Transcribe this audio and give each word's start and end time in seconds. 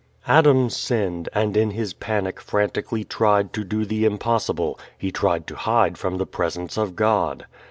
Adam 0.27 0.67
sinned 0.67 1.29
and, 1.31 1.55
in 1.55 1.69
his 1.69 1.93
panic, 1.93 2.41
frantically 2.41 3.03
tried 3.03 3.53
to 3.53 3.63
do 3.63 3.85
the 3.85 4.03
impossible: 4.03 4.79
he 4.97 5.11
tried 5.11 5.45
to 5.45 5.53
hide 5.55 5.95
from 5.95 6.17
the 6.17 6.25
Presence 6.25 6.75
of 6.75 6.95
God. 6.95 7.45